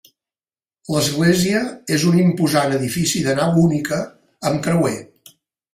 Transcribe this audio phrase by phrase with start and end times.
[0.95, 1.61] L'església
[1.97, 4.05] és un imposant edifici de nau única,
[4.51, 5.01] amb creuer.